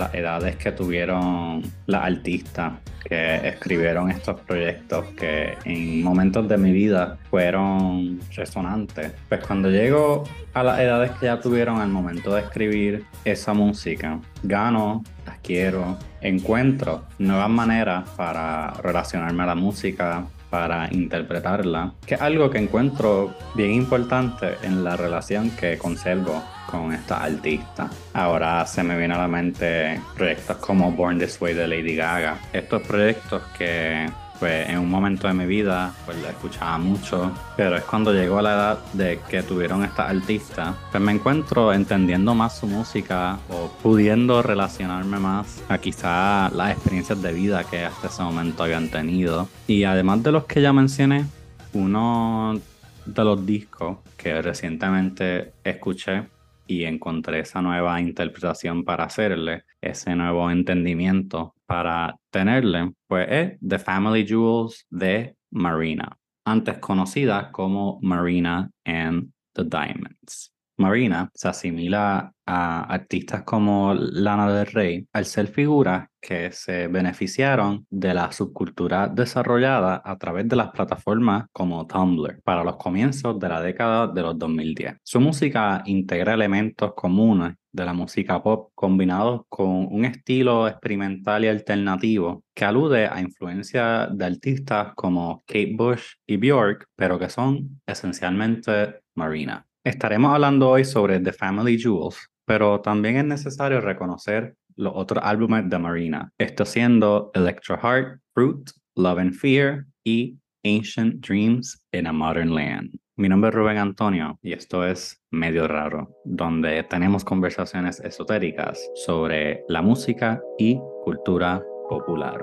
[0.00, 2.72] las edades que tuvieron las artistas
[3.04, 9.12] que escribieron estos proyectos que en momentos de mi vida fueron resonantes.
[9.28, 10.24] Pues cuando llego
[10.54, 15.98] a las edades que ya tuvieron al momento de escribir esa música, gano, las quiero,
[16.20, 23.34] encuentro nuevas maneras para relacionarme a la música, para interpretarla, que es algo que encuentro
[23.54, 27.90] bien importante en la relación que conservo con esta artista.
[28.12, 32.38] Ahora se me viene a la mente proyectos como Born This Way de Lady Gaga.
[32.52, 34.08] Estos proyectos que
[34.40, 38.38] pues en un momento de mi vida pues la escuchaba mucho, pero es cuando llegó
[38.38, 43.38] a la edad de que tuvieron esta artista, pues me encuentro entendiendo más su música
[43.50, 48.88] o pudiendo relacionarme más a quizá las experiencias de vida que hasta ese momento habían
[48.88, 49.46] tenido.
[49.66, 51.26] Y además de los que ya mencioné,
[51.74, 52.58] uno
[53.04, 56.24] de los discos que recientemente escuché
[56.70, 63.78] y encontré esa nueva interpretación para hacerle, ese nuevo entendimiento para tenerle, pues es The
[63.80, 70.52] Family Jewels de Marina, antes conocida como Marina and the Diamonds.
[70.76, 77.86] Marina se asimila a artistas como Lana del Rey al ser figuras que se beneficiaron
[77.90, 83.48] de la subcultura desarrollada a través de las plataformas como Tumblr para los comienzos de
[83.48, 84.96] la década de los 2010.
[85.02, 91.48] Su música integra elementos comunes de la música pop combinados con un estilo experimental y
[91.48, 97.80] alternativo que alude a influencias de artistas como Kate Bush y Bjork, pero que son
[97.86, 99.66] esencialmente Marina.
[99.84, 105.68] Estaremos hablando hoy sobre The Family Jewels, pero también es necesario reconocer los otros álbumes
[105.68, 112.12] de Marina, esto siendo Electro Heart, Fruit, Love and Fear y Ancient Dreams in a
[112.12, 112.90] Modern Land.
[113.16, 119.62] Mi nombre es Rubén Antonio y esto es Medio Raro, donde tenemos conversaciones esotéricas sobre
[119.68, 122.40] la música y cultura popular.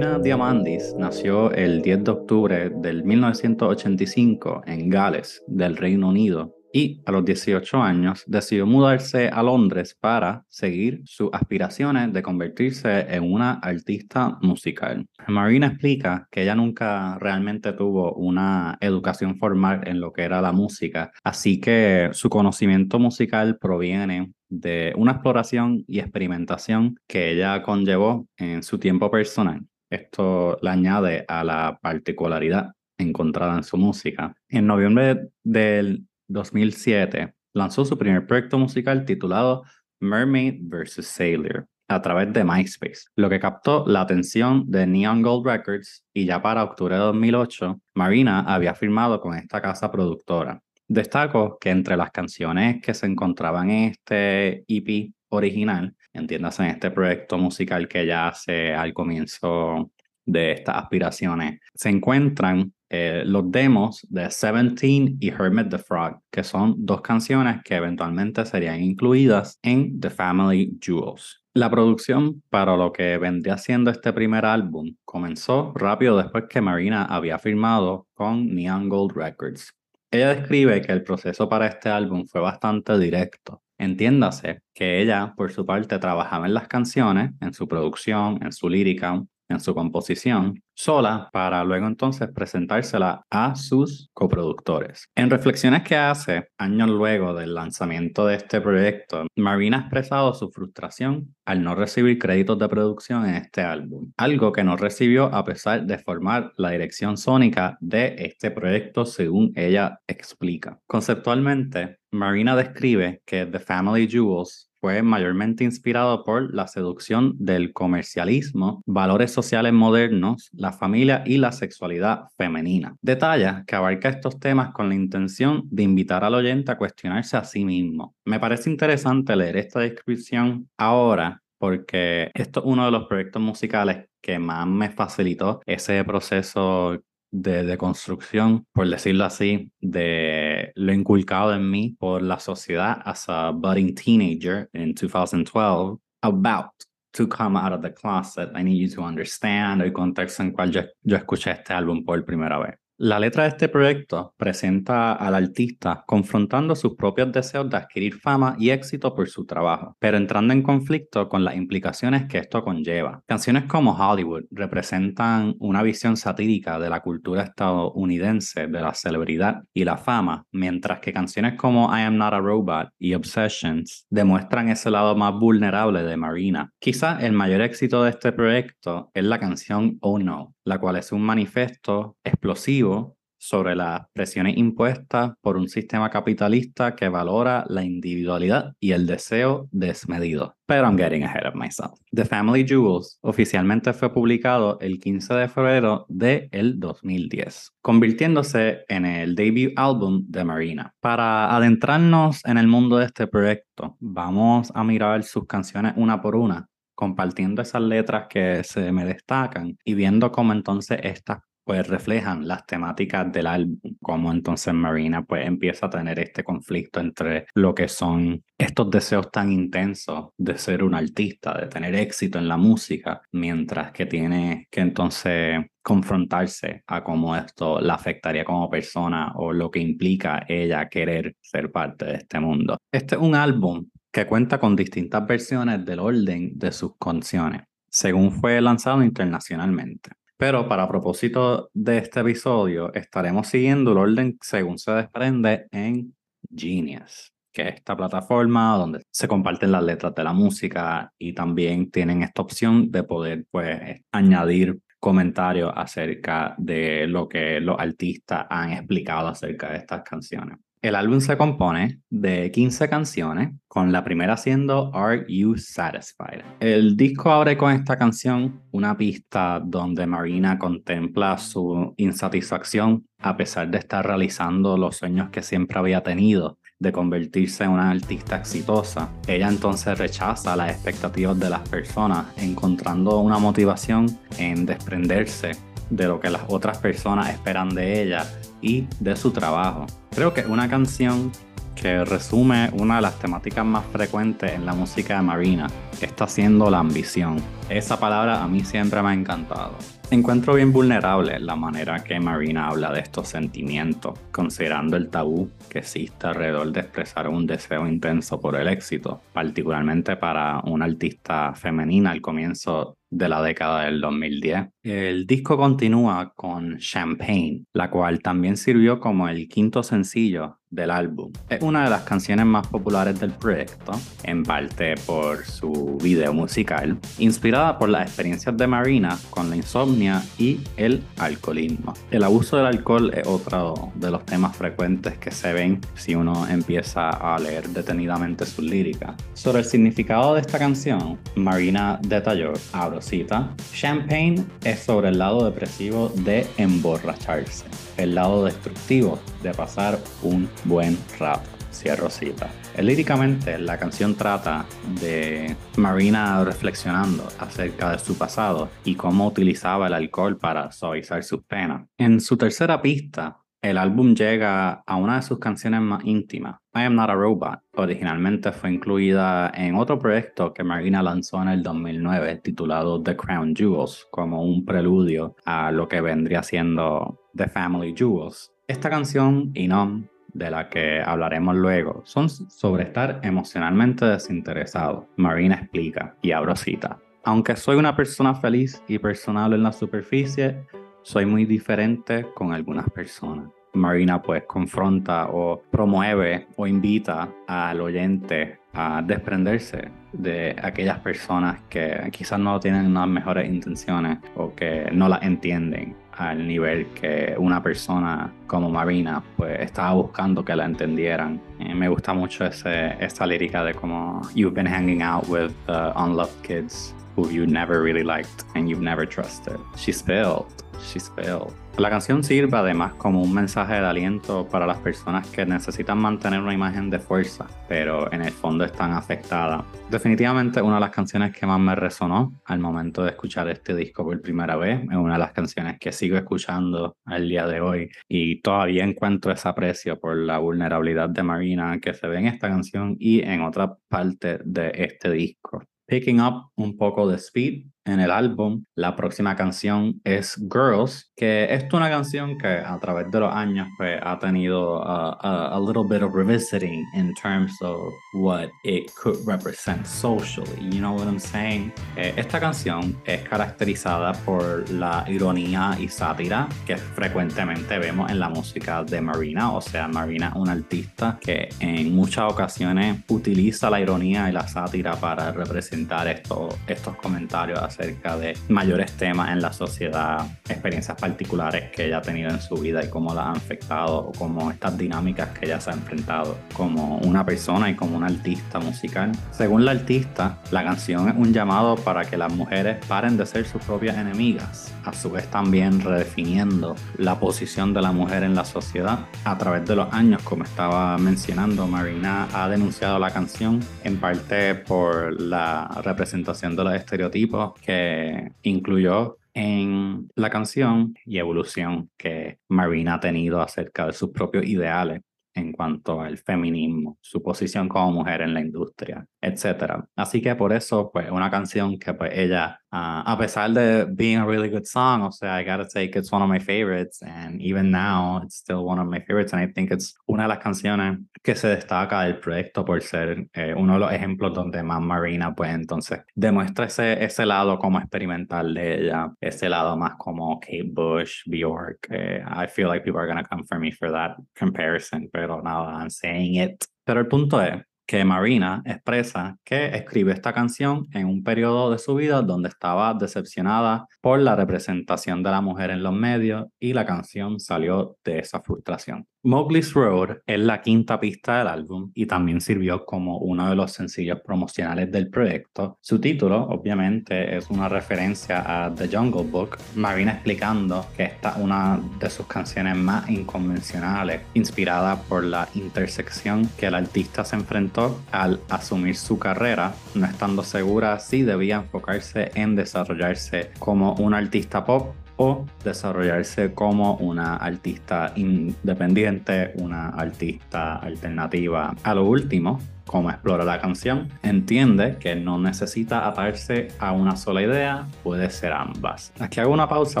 [0.00, 7.02] Marina Diamandis nació el 10 de octubre del 1985 en Gales, del Reino Unido, y
[7.04, 13.30] a los 18 años decidió mudarse a Londres para seguir sus aspiraciones de convertirse en
[13.30, 15.06] una artista musical.
[15.28, 20.52] Marina explica que ella nunca realmente tuvo una educación formal en lo que era la
[20.52, 28.26] música, así que su conocimiento musical proviene de una exploración y experimentación que ella conllevó
[28.38, 29.66] en su tiempo personal.
[29.90, 34.34] Esto le añade a la particularidad encontrada en su música.
[34.48, 39.64] En noviembre del 2007 lanzó su primer proyecto musical titulado
[39.98, 41.06] Mermaid vs.
[41.06, 46.24] Sailor a través de MySpace, lo que captó la atención de Neon Gold Records y
[46.24, 50.62] ya para octubre de 2008, Marina había firmado con esta casa productora.
[50.86, 56.90] Destaco que entre las canciones que se encontraban en este EP original entiéndase en este
[56.90, 59.90] proyecto musical que ella hace al comienzo
[60.26, 66.42] de estas aspiraciones, se encuentran eh, los demos de Seventeen y Hermit the Frog, que
[66.42, 71.40] son dos canciones que eventualmente serían incluidas en The Family Jewels.
[71.54, 77.04] La producción para lo que vendría siendo este primer álbum comenzó rápido después que Marina
[77.04, 79.72] había firmado con Neon Gold Records.
[80.12, 85.52] Ella describe que el proceso para este álbum fue bastante directo, Entiéndase que ella, por
[85.52, 90.62] su parte, trabajaba en las canciones, en su producción, en su lírica, en su composición,
[90.74, 95.08] sola para luego entonces presentársela a sus coproductores.
[95.14, 100.50] En reflexiones que hace años luego del lanzamiento de este proyecto, Marina ha expresado su
[100.50, 105.44] frustración al no recibir créditos de producción en este álbum, algo que no recibió a
[105.44, 110.78] pesar de formar la dirección sónica de este proyecto según ella explica.
[110.86, 118.82] Conceptualmente, Marina describe que The Family Jewels fue mayormente inspirado por la seducción del comercialismo,
[118.86, 122.96] valores sociales modernos, la familia y la sexualidad femenina.
[123.02, 127.44] Detalla que abarca estos temas con la intención de invitar al oyente a cuestionarse a
[127.44, 128.14] sí mismo.
[128.24, 134.06] Me parece interesante leer esta descripción ahora porque esto es uno de los proyectos musicales
[134.22, 136.98] que más me facilitó ese proceso
[137.30, 143.50] de, construcción, por decirlo así, de lo inculcado en mí por la sociedad as a
[143.50, 146.70] budding teenager in 2012 about
[147.12, 148.50] to come out of the closet.
[148.54, 152.24] I need you to understand el contexto en cual yo, yo escuché este álbum por
[152.24, 152.74] primera vez.
[153.02, 158.56] La letra de este proyecto presenta al artista confrontando sus propios deseos de adquirir fama
[158.58, 163.22] y éxito por su trabajo, pero entrando en conflicto con las implicaciones que esto conlleva.
[163.26, 169.84] Canciones como Hollywood representan una visión satírica de la cultura estadounidense de la celebridad y
[169.84, 174.90] la fama, mientras que canciones como I Am Not a Robot y Obsessions demuestran ese
[174.90, 176.70] lado más vulnerable de Marina.
[176.78, 181.12] Quizá el mayor éxito de este proyecto es la canción Oh No, la cual es
[181.12, 188.74] un manifiesto explosivo sobre las presiones impuestas por un sistema capitalista que valora la individualidad
[188.78, 190.56] y el deseo desmedido.
[190.66, 191.98] Pero I'm getting ahead of myself.
[192.12, 199.06] The Family Jewels oficialmente fue publicado el 15 de febrero de el 2010, convirtiéndose en
[199.06, 200.94] el debut álbum de Marina.
[201.00, 206.36] Para adentrarnos en el mundo de este proyecto, vamos a mirar sus canciones una por
[206.36, 206.69] una
[207.00, 212.66] compartiendo esas letras que se me destacan y viendo cómo entonces estas pues reflejan las
[212.66, 217.86] temáticas del álbum, como entonces Marina pues empieza a tener este conflicto entre lo que
[217.86, 223.22] son estos deseos tan intensos de ser un artista, de tener éxito en la música,
[223.32, 229.70] mientras que tiene que entonces confrontarse a cómo esto la afectaría como persona o lo
[229.70, 232.78] que implica ella querer ser parte de este mundo.
[232.92, 238.32] Este es un álbum que cuenta con distintas versiones del orden de sus canciones, según
[238.32, 240.10] fue lanzado internacionalmente.
[240.36, 246.14] Pero para propósito de este episodio, estaremos siguiendo el orden según se desprende en
[246.50, 251.90] Genius, que es esta plataforma donde se comparten las letras de la música y también
[251.90, 258.72] tienen esta opción de poder pues, añadir comentarios acerca de lo que los artistas han
[258.72, 260.58] explicado acerca de estas canciones.
[260.82, 266.40] El álbum se compone de 15 canciones, con la primera siendo Are You Satisfied?
[266.58, 273.70] El disco abre con esta canción, una pista donde Marina contempla su insatisfacción a pesar
[273.70, 279.10] de estar realizando los sueños que siempre había tenido de convertirse en una artista exitosa.
[279.26, 284.06] Ella entonces rechaza las expectativas de las personas, encontrando una motivación
[284.38, 285.50] en desprenderse
[285.90, 288.24] de lo que las otras personas esperan de ella
[288.60, 289.86] y de su trabajo.
[290.10, 291.32] Creo que es una canción
[291.74, 295.66] que resume una de las temáticas más frecuentes en la música de Marina,
[295.98, 297.42] que está siendo la ambición.
[297.68, 299.72] Esa palabra a mí siempre me ha encantado.
[300.12, 305.78] Encuentro bien vulnerable la manera que Marina habla de estos sentimientos, considerando el tabú que
[305.78, 312.10] existe alrededor de expresar un deseo intenso por el éxito, particularmente para una artista femenina
[312.10, 314.70] al comienzo de la década del 2010.
[314.82, 321.32] El disco continúa con Champagne, la cual también sirvió como el quinto sencillo del álbum.
[321.48, 326.98] Es una de las canciones más populares del proyecto, en parte por su video musical,
[327.18, 331.94] inspirada por las experiencias de Marina con la insomnia y el alcoholismo.
[332.10, 336.46] El abuso del alcohol es otro de los temas frecuentes que se ven si uno
[336.48, 339.14] empieza a leer detenidamente sus líricas.
[339.34, 345.44] Sobre el significado de esta canción, Marina detalló, abro cita, Champagne es sobre el lado
[345.44, 347.64] depresivo de emborracharse,
[348.02, 351.48] el lado destructivo de pasar un buen rato.
[351.72, 352.50] Cierro cita.
[352.78, 354.66] Líricamente, la canción trata
[355.00, 361.44] de Marina reflexionando acerca de su pasado y cómo utilizaba el alcohol para suavizar sus
[361.44, 361.86] penas.
[361.96, 366.84] En su tercera pista, el álbum llega a una de sus canciones más íntimas, I
[366.84, 367.60] Am Not a Robot.
[367.76, 373.54] Originalmente fue incluida en otro proyecto que Marina lanzó en el 2009 titulado The Crown
[373.54, 378.52] Jewels, como un preludio a lo que vendría siendo The Family Jewels.
[378.66, 385.08] Esta canción y no de la que hablaremos luego, son sobre estar emocionalmente desinteresado.
[385.16, 386.98] Marina explica, y abro cita.
[387.24, 390.64] Aunque soy una persona feliz y personal en la superficie,
[391.02, 393.50] soy muy diferente con algunas personas.
[393.72, 402.08] Marina pues confronta o promueve o invita al oyente a desprenderse de aquellas personas que
[402.10, 407.62] quizás no tienen las mejores intenciones o que no las entienden al nivel que una
[407.62, 411.40] persona como Marina pues estaba buscando que la entendieran.
[411.58, 416.42] Eh, me gusta mucho ese, esa lírica de como you've been hanging out with unloved
[416.42, 419.58] kids who you never really liked and you've never trusted.
[419.76, 420.46] She spilled,
[420.82, 421.52] she spilled.
[421.78, 426.40] La canción sirve además como un mensaje de aliento para las personas que necesitan mantener
[426.40, 429.64] una imagen de fuerza, pero en el fondo están afectadas.
[429.90, 434.04] Definitivamente una de las canciones que más me resonó al momento de escuchar este disco
[434.04, 437.90] por primera vez, es una de las canciones que sigo escuchando al día de hoy
[438.08, 442.48] y todavía encuentro ese aprecio por la vulnerabilidad de Marina que se ve en esta
[442.48, 445.64] canción y en otra parte de este disco.
[445.86, 448.64] Picking up un poco de speed en el álbum.
[448.74, 453.68] La próxima canción es Girls, que es una canción que a través de los años
[453.76, 458.90] pues, ha tenido a, a, a, little bit of revisiting in terms of what it
[458.94, 460.60] could represent socially.
[460.70, 461.72] You know what I'm saying?
[461.96, 468.28] Eh, esta canción es caracterizada por la ironía y sátira que frecuentemente vemos en la
[468.28, 469.52] música de Marina.
[469.52, 474.96] O sea, Marina, una artista que en muchas ocasiones utiliza la ironía y la sátira
[474.96, 481.86] para representar estos, estos comentarios acerca de mayores temas en la sociedad, experiencias particulares que
[481.86, 485.28] ella ha tenido en su vida y cómo las han afectado, o como estas dinámicas
[485.30, 489.12] que ella se ha enfrentado como una persona y como una artista musical.
[489.30, 493.46] Según la artista, la canción es un llamado para que las mujeres paren de ser
[493.46, 498.44] sus propias enemigas, a su vez también redefiniendo la posición de la mujer en la
[498.44, 499.00] sociedad.
[499.24, 504.54] A través de los años, como estaba mencionando, Marina ha denunciado la canción en parte
[504.54, 512.94] por la representación de los estereotipos que incluyó en la canción y evolución que Marina
[512.94, 515.02] ha tenido acerca de sus propios ideales
[515.34, 519.84] en cuanto al feminismo, su posición como mujer en la industria, etc.
[519.96, 524.18] Así que por eso, pues, una canción que pues ella Uh, a pesar de being
[524.18, 527.42] a really good song, o sea, I gotta take it's one of my favorites, and
[527.42, 530.38] even now it's still one of my favorites, and I think it's una de las
[530.38, 534.80] canciones que se destaca del proyecto por ser eh, uno de los ejemplos donde más
[534.80, 540.70] Marina, pues entonces demuestra ese, lado como experimental de ella, ese lado más como Kate
[540.72, 541.88] Bush, Bjork.
[541.90, 545.72] Eh, I feel like people are gonna come for me for that comparison, pero nada,
[545.76, 546.64] I'm saying it.
[546.84, 551.78] Pero el punto es que Marina expresa que escribe esta canción en un periodo de
[551.78, 556.72] su vida donde estaba decepcionada por la representación de la mujer en los medios y
[556.72, 559.08] la canción salió de esa frustración.
[559.22, 563.70] Mowgli's Road es la quinta pista del álbum y también sirvió como uno de los
[563.70, 565.76] sencillos promocionales del proyecto.
[565.82, 571.36] Su título, obviamente, es una referencia a The Jungle Book, Marina explicando que esta es
[571.36, 578.00] una de sus canciones más inconvencionales, inspirada por la intersección que el artista se enfrentó
[578.12, 584.64] al asumir su carrera, no estando segura si debía enfocarse en desarrollarse como un artista
[584.64, 591.76] pop o desarrollarse como una artista independiente, una artista alternativa.
[591.82, 597.42] A lo último, como explora la canción, entiende que no necesita atarse a una sola
[597.42, 599.12] idea, puede ser ambas.
[599.20, 600.00] Aquí hago una pausa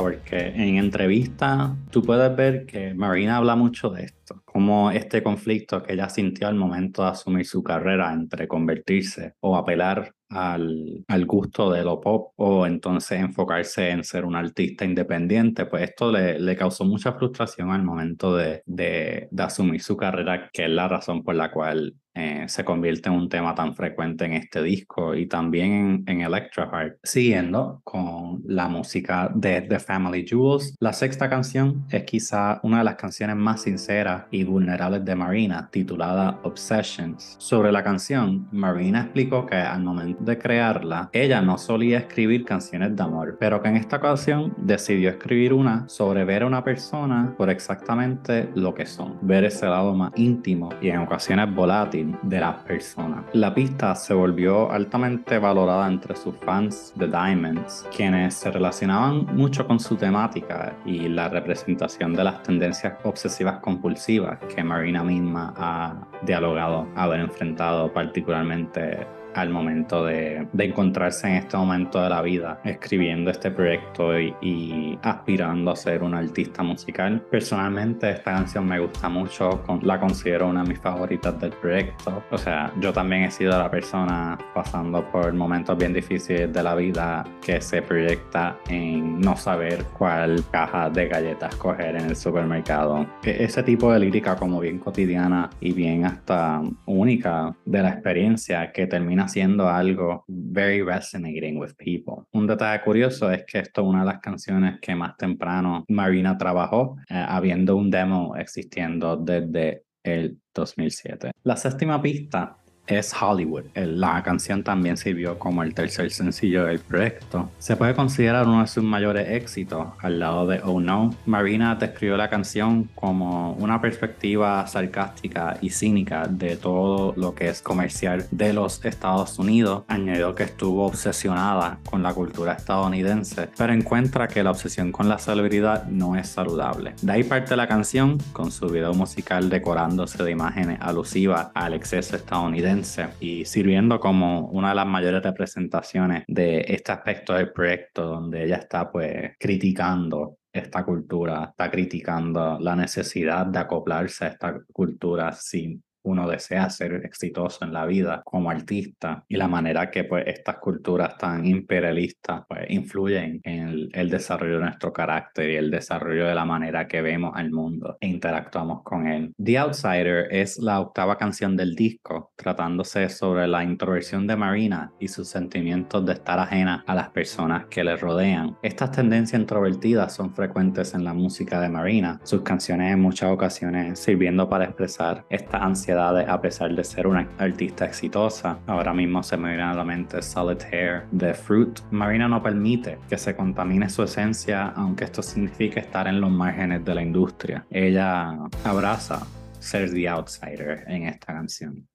[0.00, 5.82] porque en entrevista tú puedes ver que Marina habla mucho de esto, como este conflicto
[5.82, 11.26] que ella sintió al momento de asumir su carrera entre convertirse o apelar al, al,
[11.26, 16.38] gusto de lo pop o entonces enfocarse en ser un artista independiente, pues esto le,
[16.38, 20.88] le causó mucha frustración al momento de, de, de, asumir su carrera, que es la
[20.88, 25.14] razón por la cual eh, se convierte en un tema tan frecuente en este disco
[25.14, 26.98] y también en, en Electra Heart.
[27.02, 32.84] Siguiendo con la música de The Family Jewels, la sexta canción es quizá una de
[32.84, 37.36] las canciones más sinceras y vulnerables de Marina, titulada Obsessions.
[37.38, 42.96] Sobre la canción, Marina explicó que al momento de crearla, ella no solía escribir canciones
[42.96, 47.34] de amor, pero que en esta ocasión decidió escribir una sobre ver a una persona
[47.36, 52.40] por exactamente lo que son, ver ese lado más íntimo y en ocasiones volátil de
[52.40, 53.24] las personas.
[53.32, 59.66] La pista se volvió altamente valorada entre sus fans de Diamonds, quienes se relacionaban mucho
[59.66, 65.94] con su temática y la representación de las tendencias obsesivas compulsivas que Marina misma ha
[66.22, 73.30] dialogado, haber enfrentado particularmente al momento de, encontrarse en este momento de la vida escribiendo
[73.30, 77.22] este proyecto y, aspirando a ser un artista musical.
[77.30, 82.22] Personalmente esta canción me gusta mucho, la considero una de mis favoritas del proyecto.
[82.30, 86.74] O sea, yo también he sido la persona pasando por momentos bien difíciles de la
[86.74, 93.06] vida que se proyecta en no saber cuál caja de galletas coger en el supermercado.
[93.22, 98.72] E, ese tipo de lírica como bien cotidiana y bien hasta única de la experiencia
[98.72, 102.24] que termina haciendo algo very resonating with people.
[102.32, 106.36] Un detalle curioso es que esto es una de las canciones que más temprano Marina
[106.36, 111.32] trabajó, eh, habiendo un demo existiendo desde el 2007.
[111.44, 112.56] La séptima pista
[112.90, 113.64] es Hollywood.
[113.74, 117.50] La canción también sirvió como el tercer sencillo del proyecto.
[117.58, 121.14] Se puede considerar uno de sus mayores éxitos al lado de Oh No.
[121.26, 127.62] Marina describió la canción como una perspectiva sarcástica y cínica de todo lo que es
[127.62, 129.84] comercial de los Estados Unidos.
[129.88, 135.18] Añadió que estuvo obsesionada con la cultura estadounidense, pero encuentra que la obsesión con la
[135.18, 136.94] celebridad no es saludable.
[137.02, 142.16] De ahí parte la canción, con su video musical decorándose de imágenes alusivas al exceso
[142.16, 142.79] estadounidense
[143.20, 148.56] y sirviendo como una de las mayores representaciones de este aspecto del proyecto donde ella
[148.56, 155.82] está pues criticando esta cultura, está criticando la necesidad de acoplarse a esta cultura sin
[156.02, 160.56] uno desea ser exitoso en la vida como artista y la manera que pues estas
[160.58, 166.34] culturas tan imperialistas pues influyen en el, desarrollo de nuestro carácter y el desarrollo de
[166.34, 169.32] la manera que vemos al mundo e interactuamos con él.
[169.42, 175.08] The Outsider es la octava canción del disco, tratándose sobre la introversión de Marina y
[175.08, 178.56] sus sentimientos de estar ajena a las personas que le rodean.
[178.62, 183.98] Estas tendencias introvertidas son frecuentes en la música de Marina, sus canciones en muchas ocasiones
[183.98, 188.58] sirviendo para expresar esta ansiedad a pesar de ser una artista exitosa.
[188.66, 191.80] Ahora mismo se me viene a la mente Solitaire de Fruit.
[191.90, 196.84] Marina no permite que se contamine su esencia, aunque esto signifique estar en los márgenes
[196.84, 197.66] de la industria.
[197.70, 199.26] Ella abraza
[199.58, 201.86] ser the outsider en esta canción.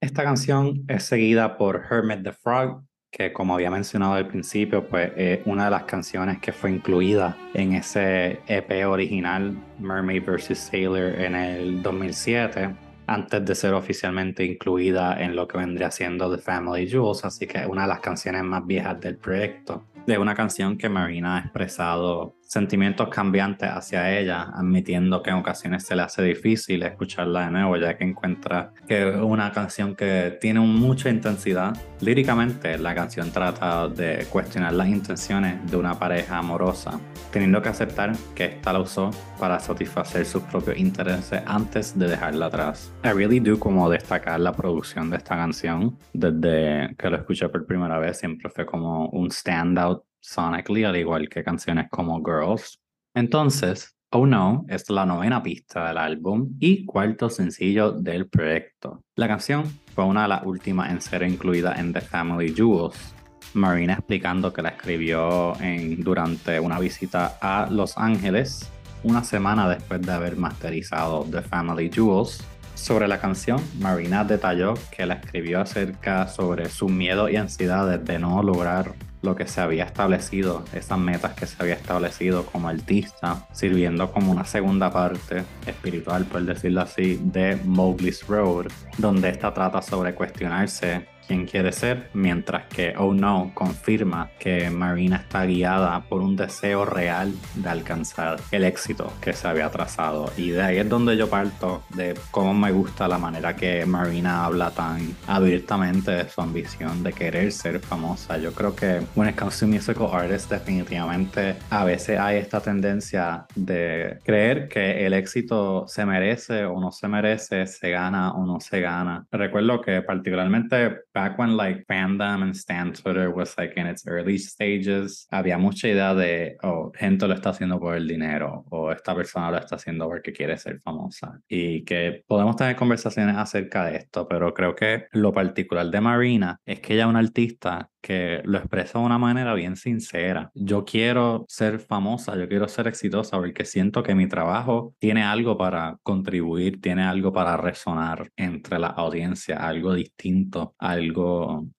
[0.00, 5.12] Esta canción es seguida por Hermit the Frog, que como había mencionado al principio, pues
[5.16, 10.58] es una de las canciones que fue incluida en ese EP original Mermaid vs.
[10.58, 16.40] Sailor en el 2007 antes de ser oficialmente incluida en lo que vendría siendo The
[16.40, 19.84] Family Jewels, así que es una de las canciones más viejas del proyecto.
[20.06, 25.84] De una canción que Marina ha expresado sentimientos cambiantes hacia ella, admitiendo que en ocasiones
[25.84, 30.36] se le hace difícil escucharla de nuevo, ya que encuentra que es una canción que
[30.40, 31.76] tiene mucha intensidad.
[32.00, 36.98] Líricamente, la canción trata de cuestionar las intenciones de una pareja amorosa,
[37.30, 42.46] teniendo que aceptar que ésta la usó para satisfacer sus propios intereses antes de dejarla
[42.46, 42.92] atrás.
[43.04, 45.96] I really do como destacar la producción de esta canción.
[46.12, 51.28] Desde que lo escuché por primera vez, siempre fue como un standout sonically, al igual
[51.28, 52.80] que canciones como Girls.
[53.14, 59.04] Entonces, Oh No es la novena pista del álbum y cuarto sencillo del proyecto.
[59.14, 59.62] La canción
[59.94, 63.14] fue una de las últimas en ser incluida en The Family Jewels.
[63.54, 68.68] Marina explicando que la escribió en, durante una visita a Los Ángeles,
[69.04, 72.42] una semana después de haber masterizado The Family Jewels.
[72.74, 78.18] Sobre la canción, Marina detalló que la escribió acerca sobre su miedo y ansiedades de
[78.18, 78.92] no lograr
[79.22, 84.32] lo que se había establecido, esas metas que se había establecido como artista, sirviendo como
[84.32, 88.66] una segunda parte espiritual, por decirlo así, de Mowgli's Road,
[88.98, 95.44] donde esta trata sobre cuestionarse quiere ser, mientras que Oh No confirma que Marina está
[95.44, 100.32] guiada por un deseo real de alcanzar el éxito que se había trazado.
[100.36, 104.44] Y de ahí es donde yo parto de cómo me gusta la manera que Marina
[104.44, 108.36] habla tan abiertamente de su ambición de querer ser famosa.
[108.38, 113.46] Yo creo que when it comes to musical artists, definitivamente a veces hay esta tendencia
[113.54, 118.60] de creer que el éxito se merece o no se merece, se gana o no
[118.60, 119.26] se gana.
[119.30, 124.38] Recuerdo que particularmente back when like fandom and Stan Twitter was like in its early
[124.38, 129.14] stages, había mucha idea de, oh, gente lo está haciendo por el dinero o esta
[129.14, 131.38] persona lo está haciendo porque quiere ser famosa.
[131.48, 136.58] Y que podemos tener conversaciones acerca de esto, pero creo que lo particular de Marina
[136.64, 140.50] es que ella es una artista que lo expresa de una manera bien sincera.
[140.54, 145.58] Yo quiero ser famosa, yo quiero ser exitosa porque siento que mi trabajo tiene algo
[145.58, 151.09] para contribuir, tiene algo para resonar entre la audiencia, algo distinto, algo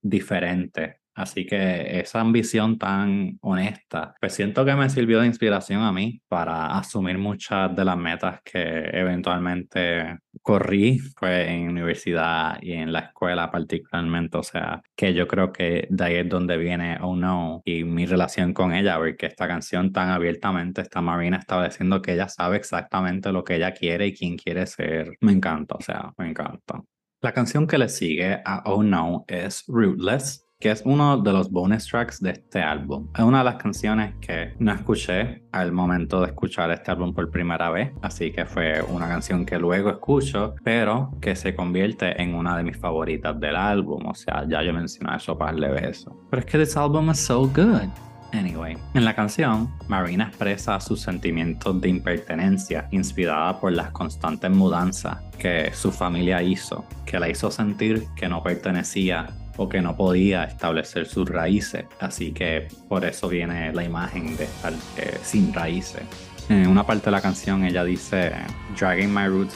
[0.02, 1.02] diferente.
[1.14, 6.22] Así que esa ambición tan honesta, pues siento que me sirvió de inspiración a mí
[6.28, 13.00] para asumir muchas de las metas que eventualmente corrí fue en universidad y en la
[13.00, 17.62] escuela particularmente, o sea, que yo creo que de ahí es donde viene Oh No
[17.66, 22.30] y mi relación con ella, porque esta canción tan abiertamente está Marina estableciendo que ella
[22.30, 25.12] sabe exactamente lo que ella quiere y quién quiere ser.
[25.20, 26.82] Me encanta, o sea, me encanta.
[27.22, 31.50] La canción que le sigue a Oh No es Rootless que es uno de los
[31.50, 33.10] bonus tracks de este álbum.
[33.16, 37.32] Es una de las canciones que no escuché al momento de escuchar este álbum por
[37.32, 42.36] primera vez, así que fue una canción que luego escucho, pero que se convierte en
[42.36, 46.06] una de mis favoritas del álbum, o sea, ya yo mencioné eso para de veces.
[46.30, 47.90] Pero es que this album is so good.
[48.34, 55.18] Anyway, en la canción, Marina expresa sus sentimientos de impertenencia inspirada por las constantes mudanzas
[55.38, 60.46] que su familia hizo, que la hizo sentir que no pertenecía o que no podía
[60.46, 61.86] establecer sus raíces.
[62.00, 66.04] Así que por eso viene la imagen de estar eh, sin raíces.
[66.50, 68.32] En una parte de la canción ella dice,
[68.78, 69.56] Dragging my roots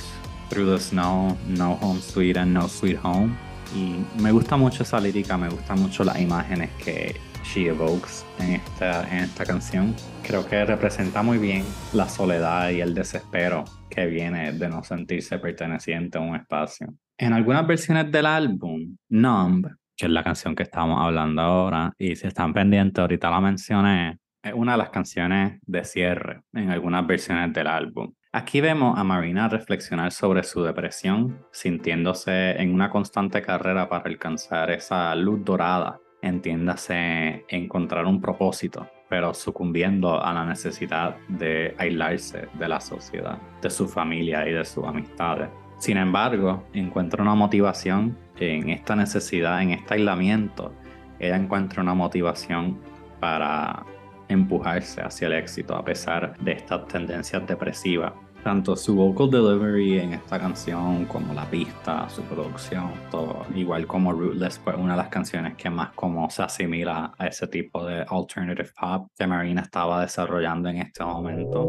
[0.50, 3.36] through the snow, no home sweet and no sweet home.
[3.76, 8.54] Y me gusta mucho esa lírica, me gustan mucho las imágenes que she evokes en
[8.54, 9.96] esta, en esta canción.
[10.24, 15.40] Creo que representa muy bien la soledad y el desespero que viene de no sentirse
[15.40, 16.94] perteneciente a un espacio.
[17.18, 22.16] En algunas versiones del álbum, Numb, que es la canción que estamos hablando ahora, y
[22.16, 27.08] si están pendientes, ahorita la mencioné, es una de las canciones de cierre en algunas
[27.08, 28.14] versiones del álbum.
[28.34, 34.72] Aquí vemos a Marina reflexionar sobre su depresión, sintiéndose en una constante carrera para alcanzar
[34.72, 42.68] esa luz dorada, entiéndase encontrar un propósito, pero sucumbiendo a la necesidad de aislarse de
[42.68, 45.50] la sociedad, de su familia y de sus amistades.
[45.78, 50.74] Sin embargo, encuentra una motivación en esta necesidad, en este aislamiento.
[51.20, 52.80] Ella encuentra una motivación
[53.20, 53.86] para
[54.28, 58.14] empujarse hacia el éxito a pesar de estas tendencias depresivas.
[58.46, 64.14] Tanto su vocal delivery en esta canción como la pista, su producción, todo igual como
[64.14, 68.06] Rootless fue una de las canciones que más como se asimila a ese tipo de
[68.08, 71.66] alternative pop que Marina estaba desarrollando en este momento.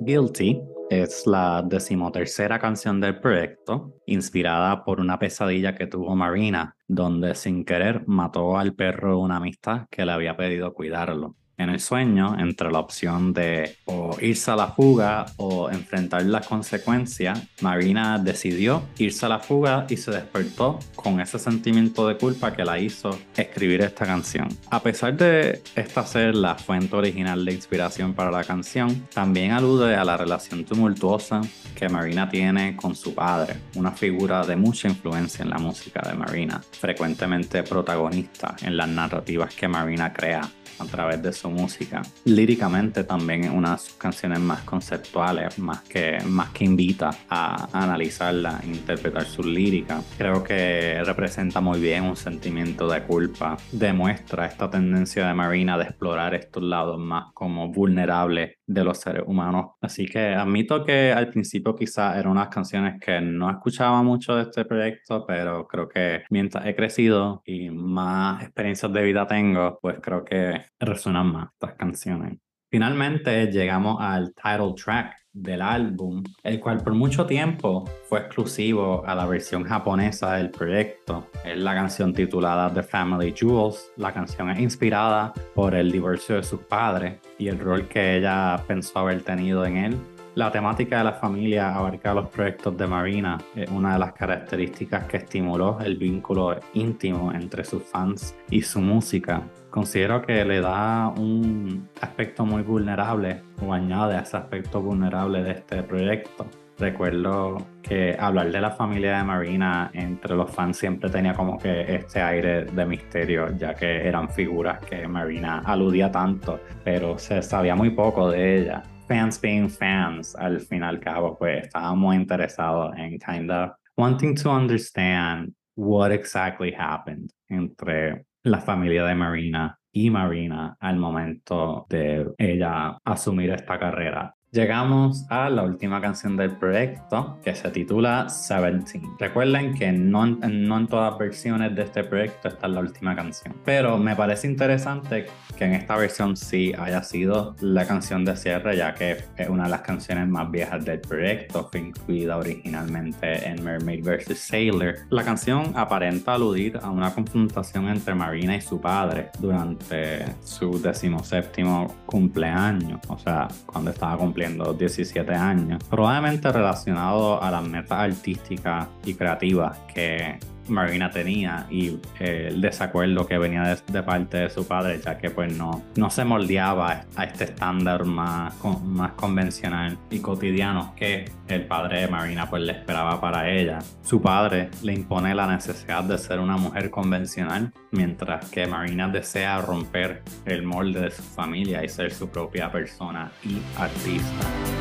[0.00, 7.36] Guilty es la decimotercera canción del proyecto, inspirada por una pesadilla que tuvo Marina, donde
[7.36, 12.36] sin querer mató al perro una amistad que le había pedido cuidarlo en el sueño
[12.38, 13.76] entre la opción de
[14.20, 19.96] irse a la fuga o enfrentar las consecuencias, Marina decidió irse a la fuga y
[19.96, 24.48] se despertó con ese sentimiento de culpa que la hizo escribir esta canción.
[24.70, 29.96] A pesar de esta ser la fuente original de inspiración para la canción, también alude
[29.96, 31.42] a la relación tumultuosa
[31.74, 36.14] que Marina tiene con su padre, una figura de mucha influencia en la música de
[36.14, 40.42] Marina, frecuentemente protagonista en las narrativas que Marina crea
[40.80, 42.02] a través de su música.
[42.24, 47.68] Líricamente también es una de sus canciones más conceptuales, más que, más que invita a,
[47.72, 50.02] analizarla, a interpretar su lírica.
[50.16, 55.84] Creo que representa muy bien un sentimiento de culpa, demuestra esta tendencia de Marina de
[55.84, 59.72] explorar estos lados más como vulnerables de los seres humanos.
[59.80, 64.42] Así que admito que al principio quizá eran unas canciones que no escuchaba mucho de
[64.44, 69.98] este proyecto, pero creo que mientras he crecido y más experiencias de vida tengo, pues
[70.00, 72.38] creo que resuenan más estas canciones.
[72.70, 79.16] Finalmente llegamos al title track del álbum, el cual por mucho tiempo fue exclusivo a
[79.16, 81.26] la versión japonesa del proyecto.
[81.44, 83.90] Es la canción titulada The Family Jewels.
[83.96, 88.62] La canción es inspirada por el divorcio de sus padres y el rol que ella
[88.68, 89.96] pensó haber tenido en él.
[90.36, 95.06] La temática de la familia abarca los proyectos de Marina, es una de las características
[95.06, 101.08] que estimuló el vínculo íntimo entre sus fans y su música considero que le da
[101.08, 106.46] un aspecto muy vulnerable o añade a ese aspecto vulnerable de este proyecto.
[106.78, 111.94] Recuerdo que hablar de la familia de Marina entre los fans siempre tenía como que
[111.94, 117.74] este aire de misterio, ya que eran figuras que Marina aludía tanto, pero se sabía
[117.74, 118.82] muy poco de ella.
[119.06, 124.34] Fans being fans, al fin y al cabo, pues estábamos interesados en kind of wanting
[124.34, 132.26] to understand what exactly happened entre la familia de Marina y Marina al momento de
[132.38, 134.34] ella asumir esta carrera.
[134.52, 139.04] Llegamos a la última canción del proyecto que se titula Seventeen.
[139.16, 143.96] Recuerden que no, no en todas versiones de este proyecto está la última canción, pero
[143.96, 148.92] me parece interesante que en esta versión sí haya sido la canción de cierre, ya
[148.92, 154.04] que es una de las canciones más viejas del proyecto, fue incluida originalmente en Mermaid
[154.04, 154.36] vs.
[154.36, 154.96] Sailor.
[155.10, 161.94] La canción aparenta aludir a una confrontación entre Marina y su padre durante su decimoséptimo
[162.04, 169.14] cumpleaños, o sea, cuando estaba cumpliendo 17 años, probablemente relacionado a las metas artísticas y
[169.14, 175.00] creativas que Marina tenía y eh, el desacuerdo que venía de, parte de su padre,
[175.04, 180.94] ya que pues no, no se moldeaba a este estándar más, más convencional y cotidiano
[180.96, 183.78] que el padre de Marina pues le esperaba para ella.
[184.02, 189.60] Su padre le impone la necesidad de ser una mujer convencional, mientras que Marina desea
[189.60, 194.79] romper el molde de su familia y ser su propia persona y artista.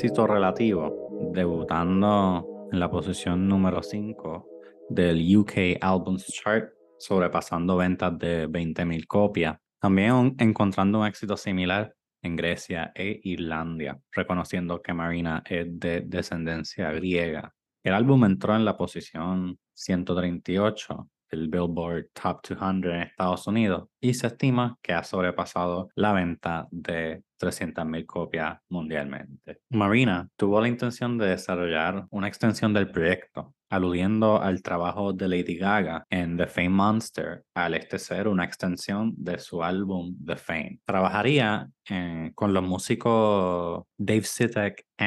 [0.00, 4.48] Éxito relativo, debutando en la posición número 5
[4.88, 9.58] del UK Albums Chart, sobrepasando ventas de 20.000 copias.
[9.78, 16.90] También encontrando un éxito similar en Grecia e Irlanda, reconociendo que Marina es de descendencia
[16.92, 17.52] griega.
[17.84, 24.14] El álbum entró en la posición 138 del Billboard Top 200 en Estados Unidos y
[24.14, 29.60] se estima que ha sobrepasado la venta de 300.000 copias mundialmente.
[29.70, 35.56] Marina tuvo la intención de desarrollar una extensión del proyecto, aludiendo al trabajo de Lady
[35.56, 40.80] Gaga en The Fame Monster, al este ser una extensión de su álbum The Fame.
[40.84, 45.04] Trabajaría eh, con los músicos Dave Sitek y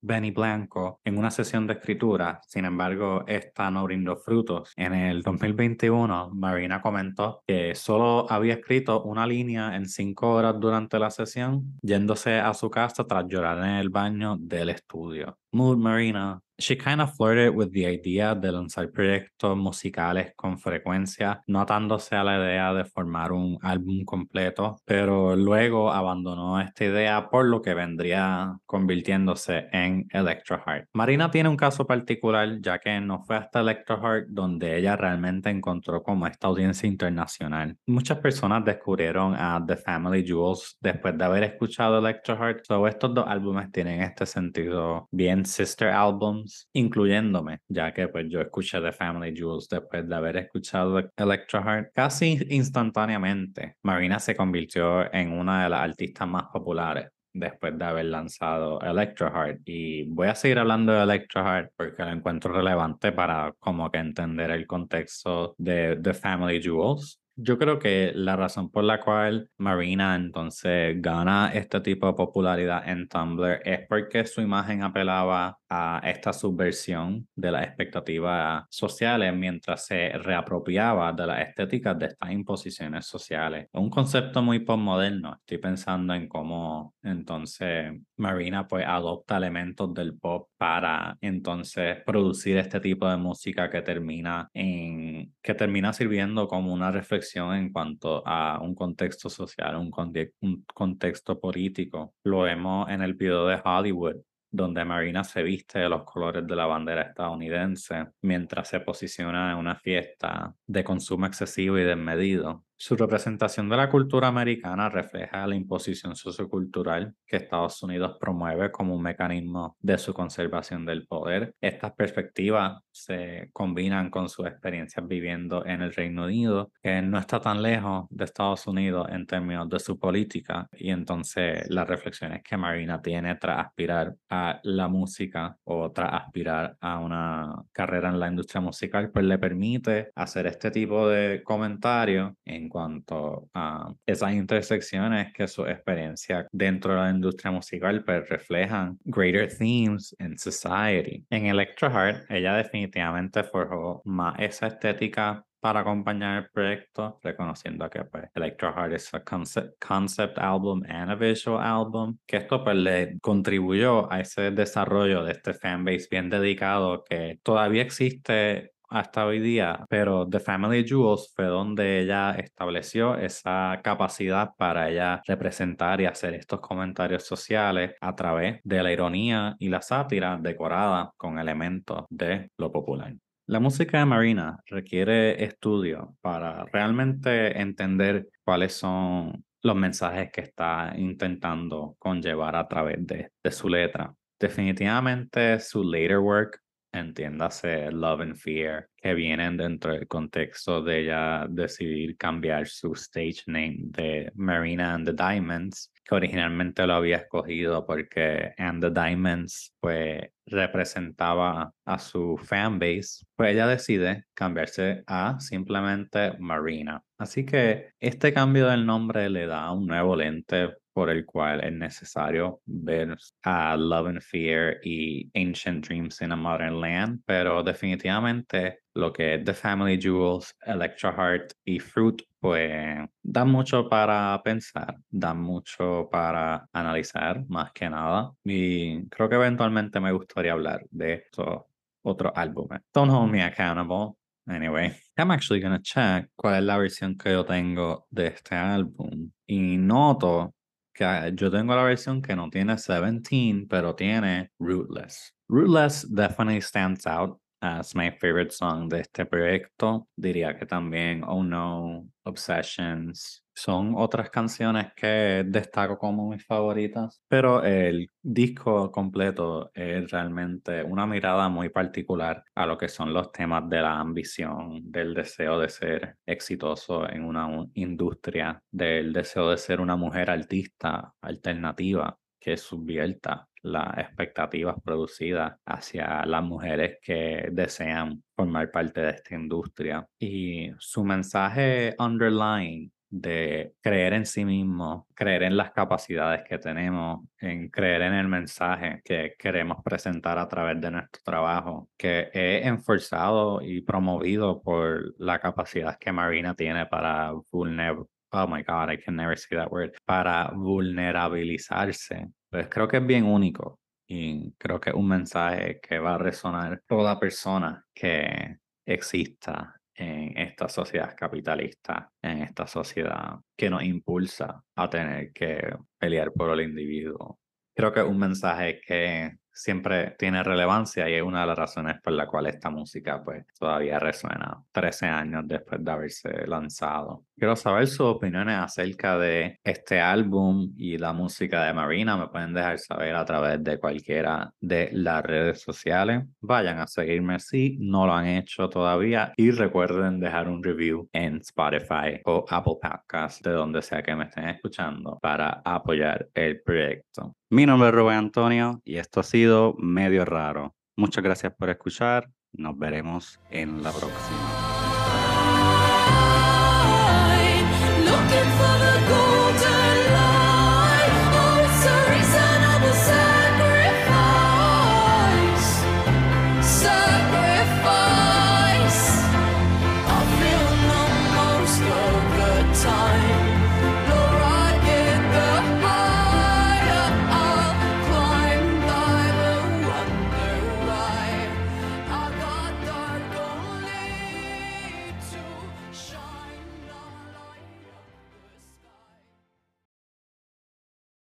[0.00, 4.72] Benny Blanco en una sesión de escritura, sin embargo, esta no brindó frutos.
[4.76, 10.98] En el 2021, Marina comentó que solo había escrito una línea en cinco horas durante
[10.98, 15.38] la sesión, yéndose a su casa tras llorar en el baño del estudio.
[15.52, 21.42] Mood Marina She kind of flirted with the idea de lanzar proyectos musicales con frecuencia,
[21.48, 26.23] no atándose a la idea de formar un álbum completo, pero luego abandonó
[26.60, 30.88] esta idea por lo que vendría convirtiéndose en Electro Heart.
[30.94, 35.50] Marina tiene un caso particular ya que no fue hasta Electro Heart donde ella realmente
[35.50, 37.76] encontró como esta audiencia internacional.
[37.86, 43.14] Muchas personas descubrieron a The Family Jewels después de haber escuchado Electro Heart, so estos
[43.14, 48.92] dos álbumes tienen este sentido bien sister album incluyéndome, ya que pues yo escuché The
[48.92, 51.90] Family Jewels después de haber escuchado Electro Heart.
[51.94, 58.06] Casi instantáneamente, Marina se convirtió en una de las artistas más populares después de haber
[58.06, 59.62] lanzado Electro Heart.
[59.66, 64.50] Y voy a seguir hablando de Electro Heart porque lo encuentro relevante para como entender
[64.52, 67.20] el contexto de The Family Jewels.
[67.36, 72.88] Yo creo que la razón por la cual Marina entonces gana este tipo de popularidad
[72.88, 79.84] en Tumblr es porque su imagen apelaba a esta subversión de las expectativas sociales mientras
[79.84, 83.68] se reapropiaba de las estéticas de estas imposiciones sociales.
[83.72, 85.34] Un concepto muy postmoderno.
[85.40, 92.80] Estoy pensando en cómo entonces Marina pues adopta elementos del pop para entonces producir este
[92.80, 98.58] tipo de música que termina en que termina sirviendo como una reflexión en cuanto a
[98.62, 99.92] un contexto social, un,
[100.40, 102.14] un contexto político.
[102.24, 104.16] Lo vemos en el video de Hollywood
[104.50, 109.58] donde Marina se viste de los colores de la bandera estadounidense mientras se posiciona en
[109.58, 112.64] una fiesta de consumo excesivo y desmedido.
[112.76, 118.94] Su representación de la cultura americana refleja la imposición sociocultural que Estados Unidos promueve como
[118.96, 121.54] un mecanismo de su conservación del poder.
[121.60, 127.40] Estas perspectivas se combinan con sus experiencias viviendo en el Reino Unido, que no está
[127.40, 132.56] tan lejos de Estados Unidos en términos de su política, y entonces las reflexiones que
[132.56, 138.28] Marina tiene tras aspirar a la música o tras aspirar a una carrera en la
[138.28, 145.32] industria musical, pues le permite hacer este tipo de comentarios en cuanto a esas intersecciones
[145.32, 151.24] que su experiencia dentro de la industria musical pues reflejan greater themes in society.
[151.30, 158.04] En Electro Heart, ella definitivamente forjó más esa estética para acompañar el proyecto, reconociendo que
[158.04, 162.76] pues, Electro Heart es un concept, concept, album and a visual album, que esto pues
[162.76, 169.40] le contribuyó a ese desarrollo de este fanbase bien dedicado que todavía existe hasta hoy
[169.40, 176.06] día, pero The Family Jewels fue donde ella estableció esa capacidad para ella representar y
[176.06, 182.04] hacer estos comentarios sociales a través de la ironía y la sátira decorada con elementos
[182.08, 183.12] de lo popular.
[183.46, 190.92] La música de Marina requiere estudio para realmente entender cuáles son los mensajes que está
[190.96, 194.14] intentando conllevar a través de, de su letra.
[194.38, 196.63] Definitivamente su later work
[196.94, 203.42] entiéndase Love and Fear, que vienen dentro del contexto de ella decidir cambiar su stage
[203.46, 209.74] name de Marina and the Diamonds, que originalmente lo había escogido porque And the Diamonds
[209.80, 217.02] pues representaba a su fanbase, pues ella decide cambiarse a simplemente Marina.
[217.24, 221.72] Así que este cambio del nombre le da un nuevo lente por el cual es
[221.72, 228.80] necesario ver a Love and Fear y Ancient Dreams in a Modern Land, pero definitivamente
[228.92, 234.94] lo que es The Family Jewels, Electra Heart y Fruit, pues da mucho para pensar,
[235.08, 241.14] da mucho para analizar más que nada y creo que eventualmente me gustaría hablar de
[241.14, 241.62] estos
[242.02, 242.82] otros álbumes.
[242.92, 244.18] Don't hold me accountable.
[244.48, 249.30] Anyway, I'm actually gonna check cuál es la versión que yo tengo de este álbum
[249.46, 250.54] y noto
[250.92, 255.32] que yo tengo la versión que no tiene 17, pero tiene Rootless.
[255.48, 260.08] Rootless definitely stands out as my favorite song de este proyecto.
[260.16, 267.62] Diría que también Oh No, Obsessions Son otras canciones que destaco como mis favoritas, pero
[267.62, 273.68] el disco completo es realmente una mirada muy particular a lo que son los temas
[273.68, 279.80] de la ambición, del deseo de ser exitoso en una industria, del deseo de ser
[279.80, 288.70] una mujer artista alternativa que subvierta las expectativas producidas hacia las mujeres que desean formar
[288.70, 290.06] parte de esta industria.
[290.18, 297.20] Y su mensaje underline de creer en sí mismo, creer en las capacidades que tenemos,
[297.38, 302.66] en creer en el mensaje que queremos presentar a través de nuestro trabajo, que es
[302.66, 307.96] enforzado y promovido por la capacidad que Marina tiene para vulner
[308.36, 313.06] oh my god, I can never say that word, para vulnerabilizarse, pues creo que es
[313.06, 318.58] bien único y creo que es un mensaje que va a resonar toda persona que
[318.84, 326.32] exista en esta sociedad capitalista, en esta sociedad que nos impulsa a tener que pelear
[326.32, 327.38] por el individuo.
[327.74, 332.12] Creo que un mensaje que siempre tiene relevancia y es una de las razones por
[332.12, 337.24] la cual esta música pues todavía resuena 13 años después de haberse lanzado.
[337.36, 342.16] Quiero saber sus opiniones acerca de este álbum y la música de Marina.
[342.16, 346.24] Me pueden dejar saber a través de cualquiera de las redes sociales.
[346.40, 351.36] Vayan a seguirme si no lo han hecho todavía y recuerden dejar un review en
[351.38, 357.34] Spotify o Apple Podcasts de donde sea que me estén escuchando para apoyar el proyecto.
[357.50, 360.74] Mi nombre es Rubén Antonio y esto ha sido medio raro.
[360.96, 362.30] Muchas gracias por escuchar.
[362.52, 364.63] Nos veremos en la próxima.